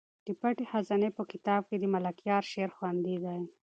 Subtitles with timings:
[0.25, 3.39] د پټې خزانې په کتاب کې د ملکیار شعر خوندي دی.